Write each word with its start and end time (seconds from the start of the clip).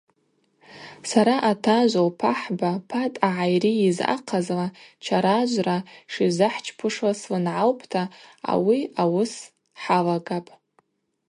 Сара 1.09 1.35
атажв 1.51 2.01
лпахӏба 2.07 2.71
па 2.89 3.01
дъагӏайрийыз 3.13 3.97
ахъазла 4.13 4.67
чаражвра 5.03 5.77
шизыхӏчпушла 6.13 7.11
слынгӏалпӏта, 7.19 8.03
ауи 8.51 8.79
ауыс 9.01 9.33
хӏалагапӏ. 9.81 10.51